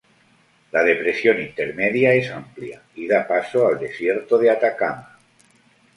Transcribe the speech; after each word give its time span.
La 0.71 0.83
Depresión 0.83 1.39
Intermedia 1.39 2.11
es 2.15 2.31
amplia 2.31 2.81
y 2.95 3.07
da 3.07 3.27
paso 3.27 3.67
al 3.67 3.77
Desierto 3.77 4.39
de 4.39 4.49
Atacama. 4.49 5.19